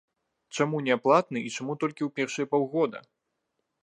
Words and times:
Чаму 0.55 0.77
неаплатны 0.85 1.43
і 1.49 1.51
чаму 1.55 1.75
толькі 1.83 2.03
ў 2.07 2.13
першыя 2.17 2.49
паўгода? 2.55 2.99